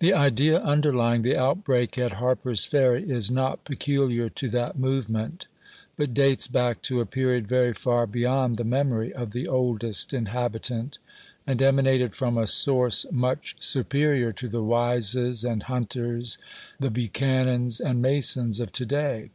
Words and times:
The 0.00 0.12
idea 0.12 0.58
underlying 0.60 1.22
the 1.22 1.34
outbreak 1.34 1.96
at 1.96 2.12
Harper's 2.20 2.66
Ferry 2.66 3.08
is 3.10 3.30
not 3.30 3.64
peculiar 3.64 4.28
to 4.28 4.50
that 4.50 4.78
movement, 4.78 5.46
but 5.96 6.12
dates 6.12 6.46
back 6.46 6.82
to 6.82 7.00
a 7.00 7.06
period 7.06 7.48
very 7.48 7.72
far 7.72 8.06
beyond 8.06 8.58
the 8.58 8.64
memory 8.64 9.14
of 9.14 9.30
the" 9.32 9.48
oldest 9.48 10.12
inhabitant," 10.12 10.98
and 11.46 11.62
emanated 11.62 12.14
from 12.14 12.36
a 12.36 12.46
source 12.46 13.06
much 13.10 13.56
superior 13.60 14.30
to 14.32 14.46
the 14.46 14.62
Wises 14.62 15.42
and 15.42 15.62
Hunters, 15.62 16.36
the 16.78 16.90
Buchanans 16.90 17.80
and 17.80 18.02
Masons 18.02 18.60
of 18.60 18.72
to 18.72 18.84
day. 18.84 19.30